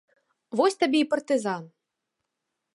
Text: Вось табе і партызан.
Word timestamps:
Вось 0.59 0.77
табе 0.85 0.99
і 1.05 1.07
партызан. 1.13 1.63